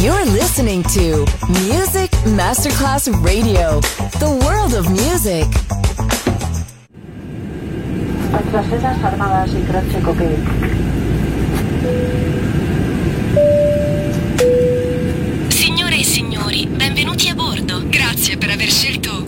[0.00, 1.26] You're listening to
[1.66, 3.80] Music Masterclass Radio,
[4.20, 5.44] the world of music.
[8.30, 10.00] Nuestras Fuerzas Armadas y Croce
[15.48, 17.82] Signore e signori, benvenuti a bordo.
[17.88, 19.27] Grazie per aver scelto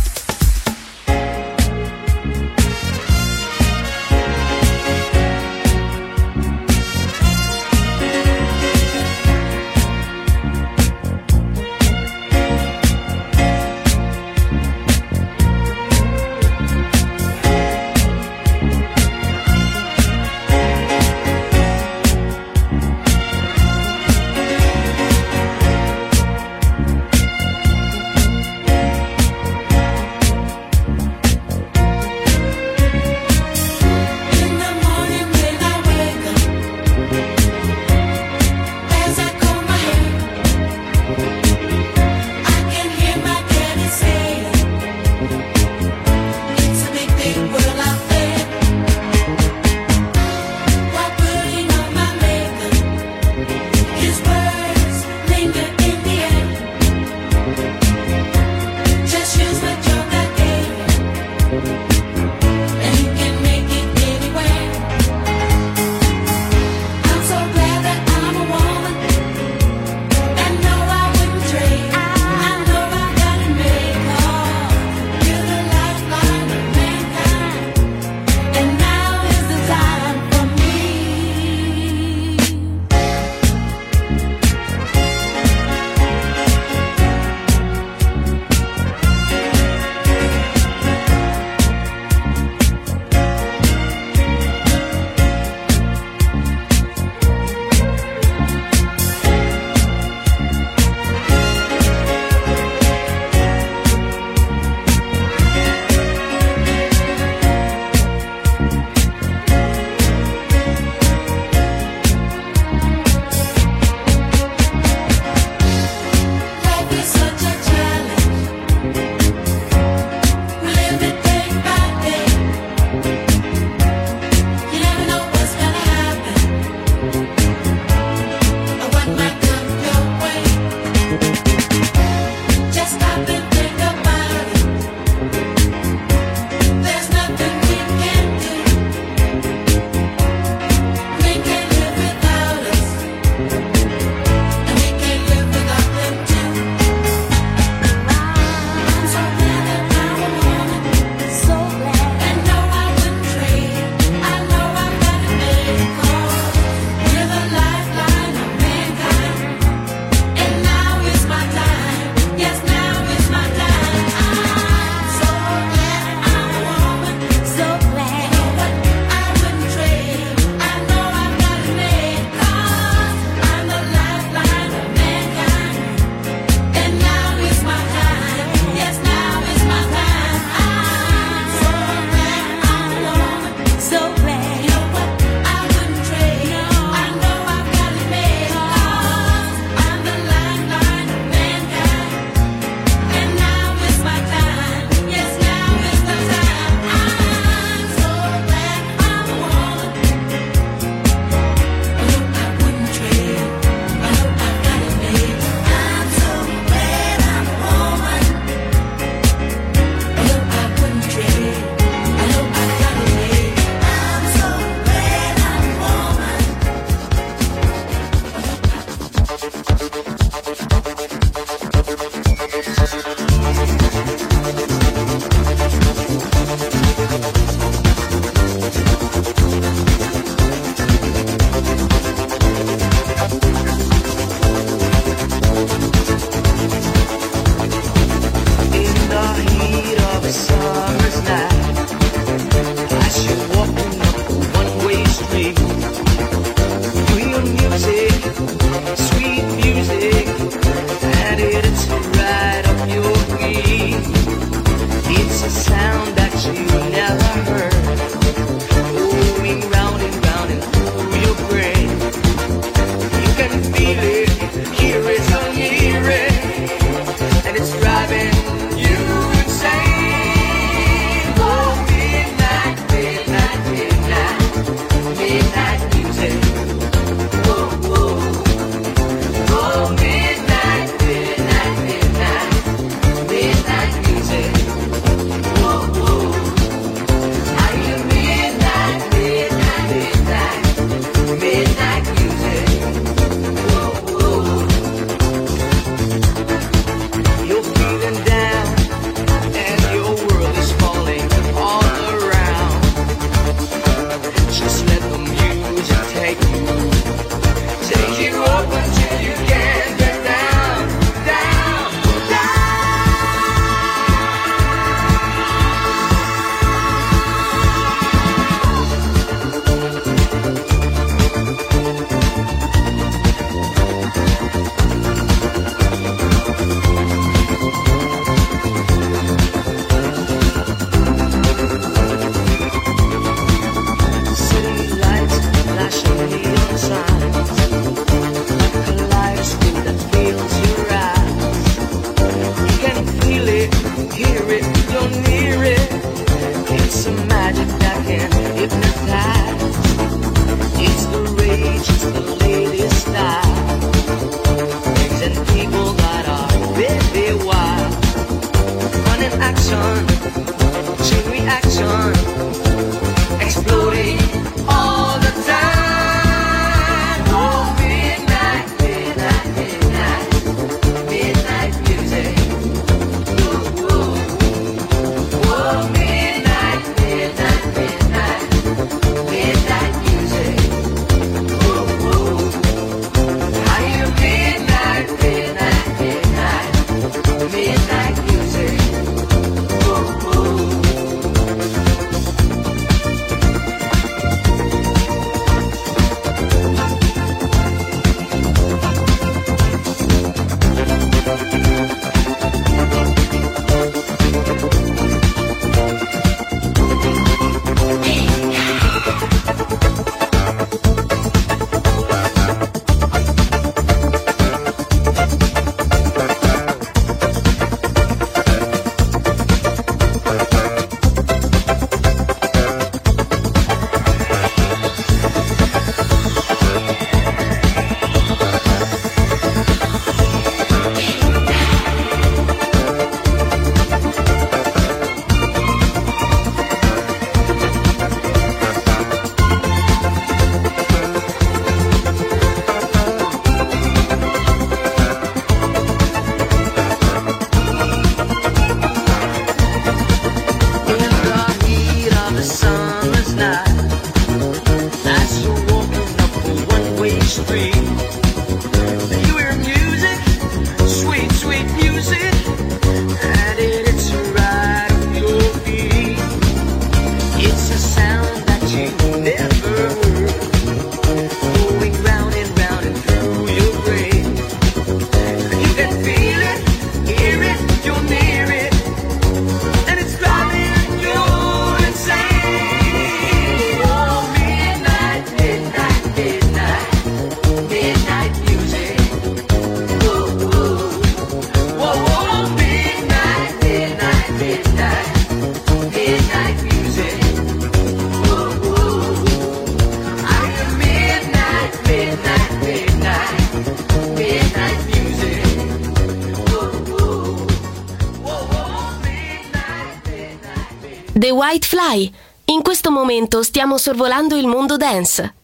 [511.41, 512.13] Whitefly.
[512.45, 515.40] In questo momento stiamo sorvolando il mondo dance.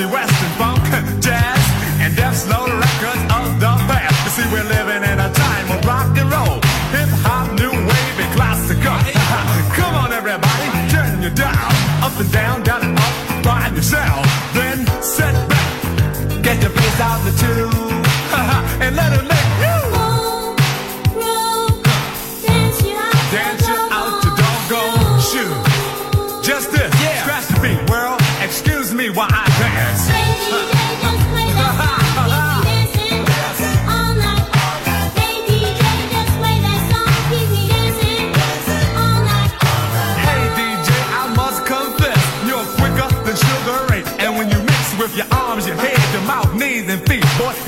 [0.00, 0.69] Dixie Western.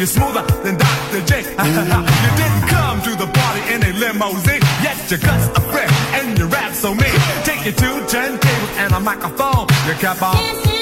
[0.03, 1.21] You're smoother than Dr.
[1.27, 1.43] J.
[1.43, 6.37] you didn't come to the party in a limousine, yet your guts are fresh and
[6.37, 7.15] your rap so mean.
[7.45, 9.69] Take your two turntables and a microphone.
[9.87, 10.82] You kept on.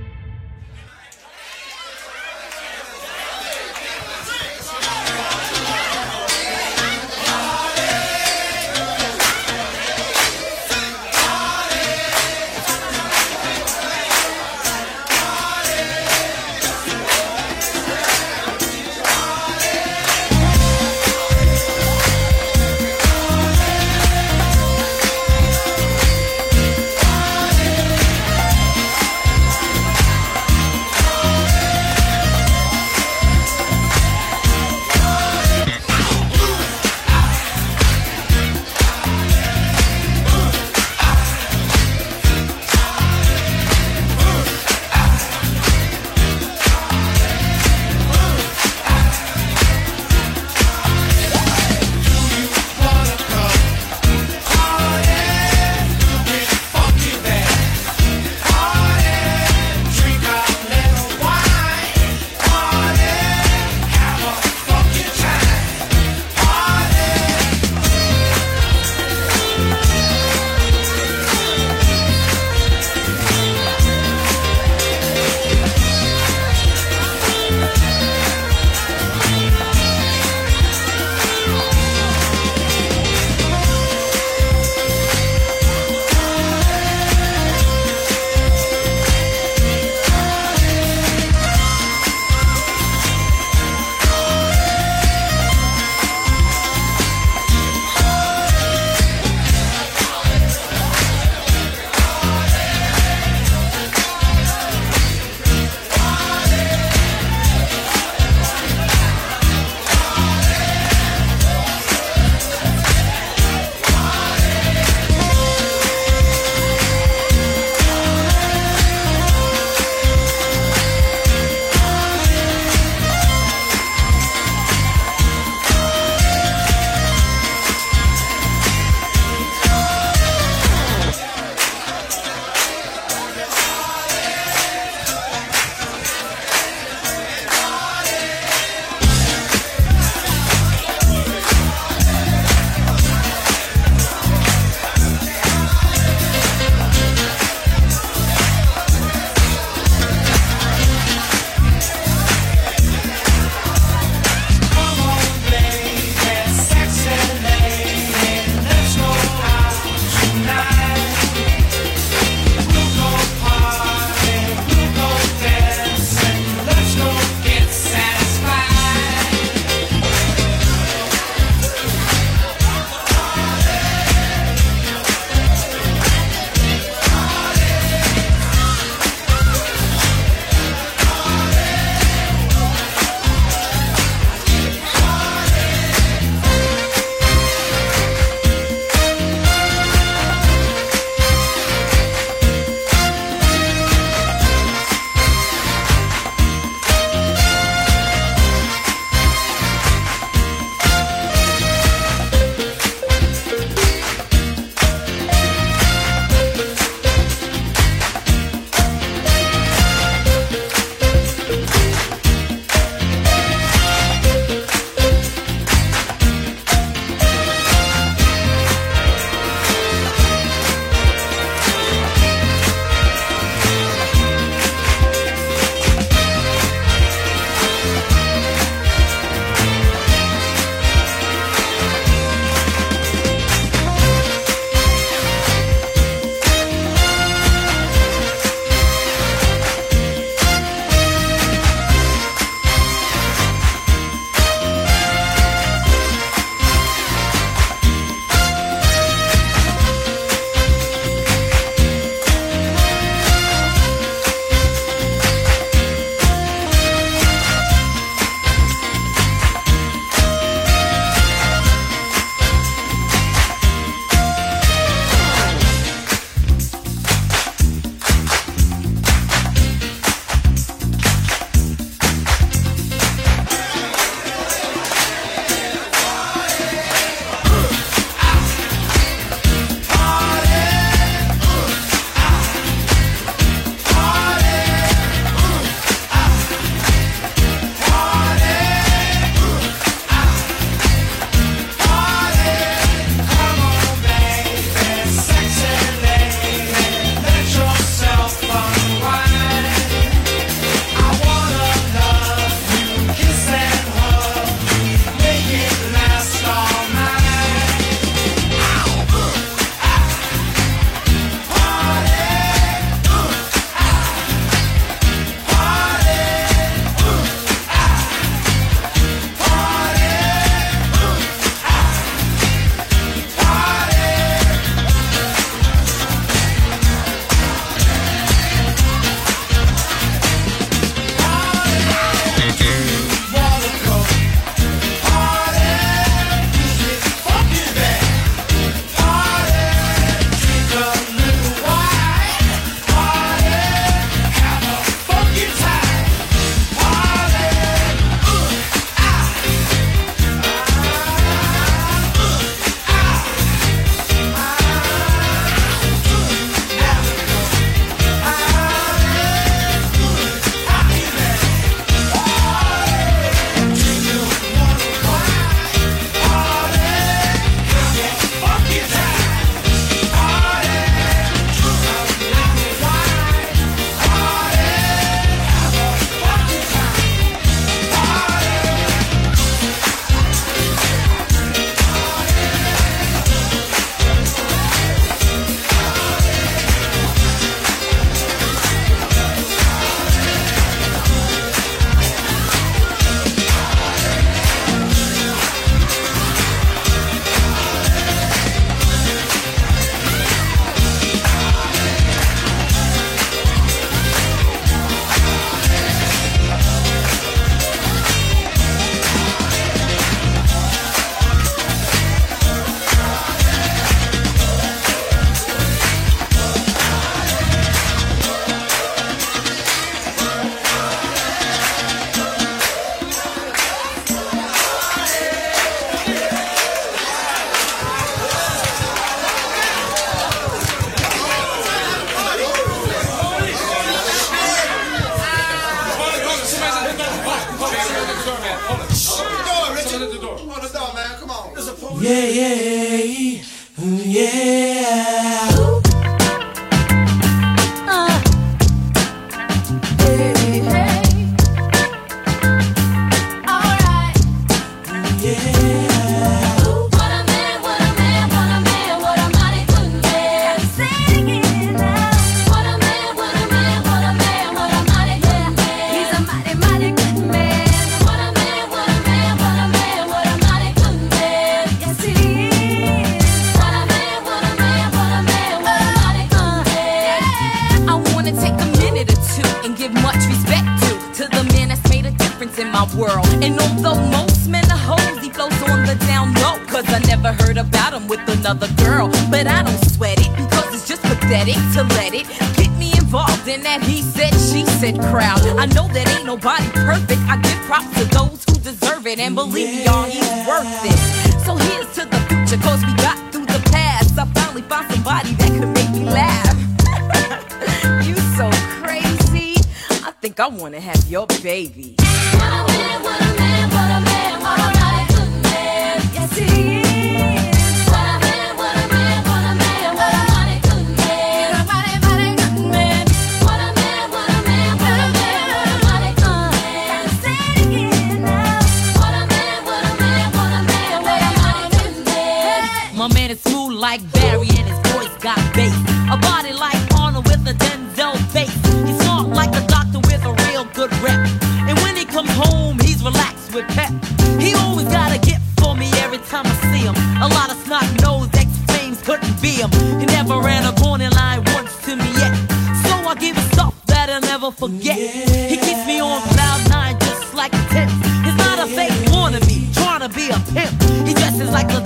[533.81, 535.73] like Barry and his voice got bass.
[536.13, 538.53] A body like Arnold with a Denzel face.
[538.85, 541.17] He's smart like a doctor with a real good rep.
[541.65, 543.91] And when he comes home, he's relaxed with pep.
[544.39, 546.93] He always got a gift for me every time I see him.
[547.25, 549.71] A lot of snot nosed ex fames couldn't be him.
[549.99, 552.37] He never ran a corner line once to me yet.
[552.85, 554.99] So I give him stuff that I'll never forget.
[554.99, 555.49] Yeah.
[555.49, 557.89] He keeps me on cloud nine just like a tip.
[558.25, 560.77] He's not a fake wannabe, trying to be a pimp.
[561.07, 561.81] He dresses like a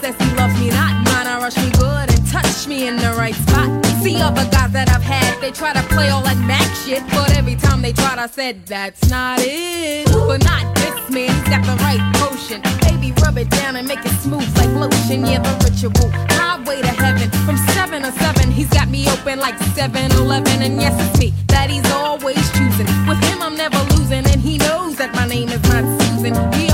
[0.00, 0.18] said
[0.58, 3.68] me not Mine, I rush me good and touch me in the right spot.
[4.02, 7.02] See other guys that I've had, they try to play all that Mac shit.
[7.10, 10.06] But every time they try to say that's not it.
[10.06, 12.62] But not this man, he's got the right potion.
[12.80, 15.26] Baby, rub it down and make it smooth like lotion.
[15.26, 16.10] Yeah, the ritual.
[16.38, 17.30] Highway to heaven.
[17.44, 20.62] From 7 to 7, he's got me open like 7 Eleven.
[20.62, 22.86] And yes, it's me that he's always choosing.
[23.06, 24.24] With him, I'm never losing.
[24.24, 26.34] And he knows that my name is not Susan.
[26.54, 26.69] He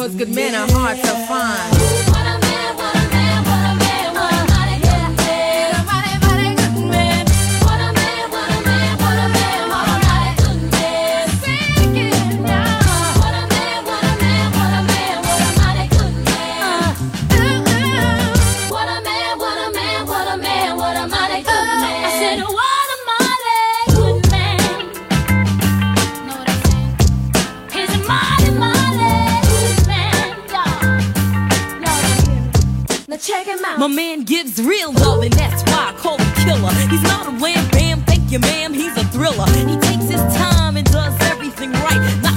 [0.00, 2.09] cause good men are hard to find.
[33.58, 36.72] My man gives real love, and that's why I call him killer.
[36.88, 39.46] He's not a wham bam, thank you, ma'am, he's a thriller.
[39.68, 42.29] He takes his time and does everything right.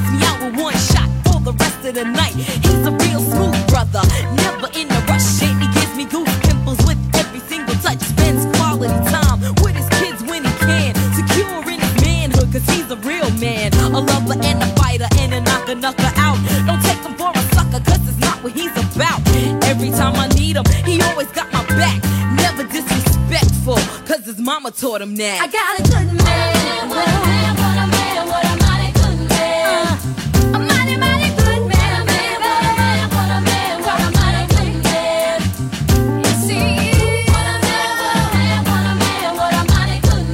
[24.93, 25.41] Taught him that.
[25.41, 26.89] I got a good man.
[26.89, 29.73] What a man, what a man, what a mighty good man.
[29.73, 32.01] Uh, a mighty, mighty good man.
[32.01, 35.41] A man, what a man, what a man, what a mighty good man.
[36.21, 36.77] You see,
[37.33, 40.27] what a man, what a man, what a man, what a mighty good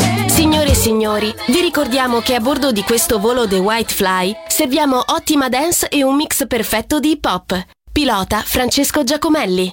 [0.00, 0.28] man.
[0.28, 5.00] Signore e signori, vi ricordiamo che a bordo di questo volo The White Fly serviamo
[5.06, 7.66] ottima dance e un mix perfetto di hip hop.
[7.92, 9.72] Pilota Francesco Giacomelli.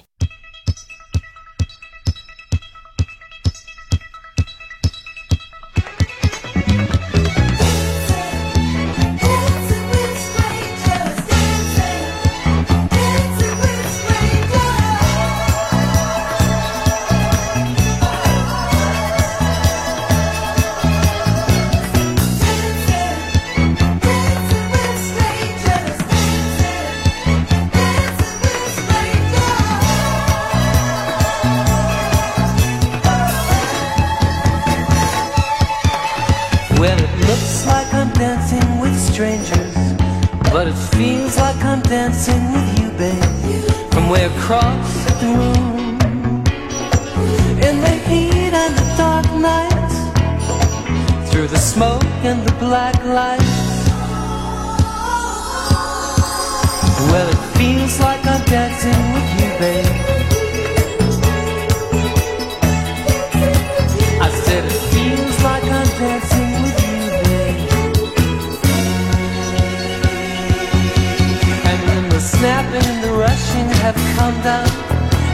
[74.42, 74.68] down,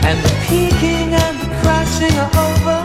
[0.05, 2.78] and the peaking and the crashing are over.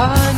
[0.00, 0.29] heart.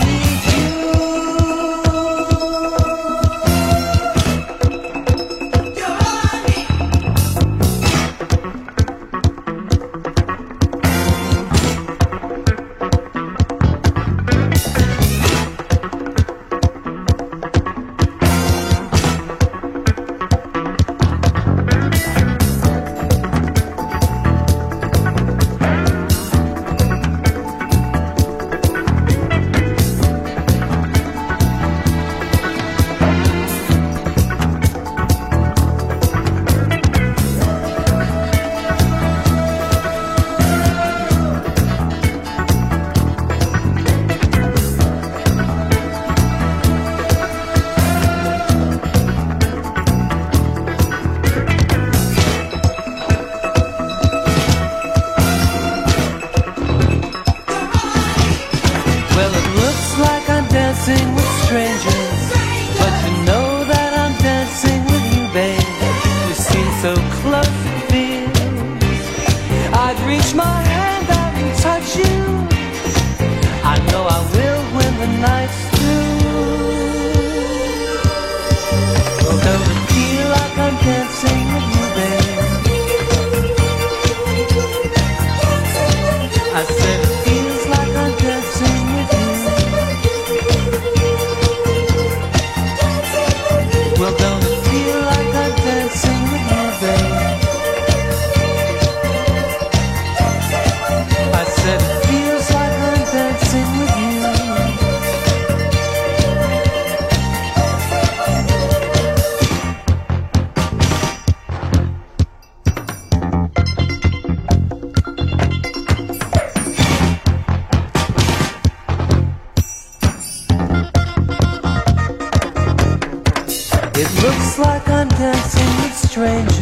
[125.23, 126.62] dancing with strangers.